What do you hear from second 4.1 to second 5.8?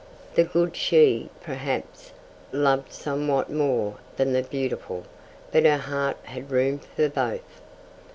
than the beautiful, but her